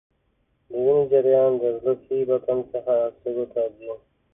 د 0.69 0.71
وینې 0.83 1.03
جریان 1.11 1.51
د 1.61 1.63
زړه 1.79 1.93
ښي 2.03 2.19
بطن 2.31 2.59
څخه 2.71 2.93
سږو 3.21 3.45
ته 3.53 3.61
ځي. 3.75 3.91